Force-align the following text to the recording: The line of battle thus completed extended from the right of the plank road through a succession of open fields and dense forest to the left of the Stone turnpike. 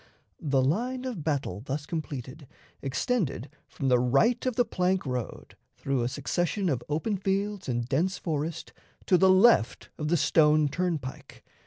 The 0.41 0.63
line 0.63 1.05
of 1.05 1.23
battle 1.23 1.59
thus 1.63 1.85
completed 1.85 2.47
extended 2.81 3.51
from 3.67 3.87
the 3.89 3.99
right 3.99 4.43
of 4.47 4.55
the 4.55 4.65
plank 4.65 5.05
road 5.05 5.55
through 5.77 6.01
a 6.01 6.07
succession 6.09 6.69
of 6.69 6.81
open 6.89 7.17
fields 7.17 7.69
and 7.69 7.87
dense 7.87 8.17
forest 8.17 8.73
to 9.05 9.15
the 9.15 9.29
left 9.29 9.89
of 9.99 10.07
the 10.07 10.17
Stone 10.17 10.69
turnpike. 10.69 11.43